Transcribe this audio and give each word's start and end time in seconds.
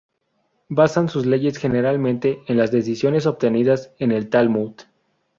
Basan 0.67 1.09
sus 1.09 1.27
leyes 1.27 1.57
generalmente 1.59 2.41
en 2.47 2.57
las 2.57 2.71
decisiones 2.71 3.27
obtenidas 3.27 3.91
en 3.99 4.11
el 4.11 4.31
Talmud. 4.31 4.73